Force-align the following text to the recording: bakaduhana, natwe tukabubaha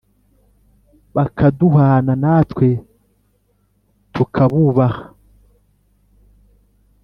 bakaduhana, 1.15 2.13
natwe 2.23 2.67
tukabubaha 4.13 5.03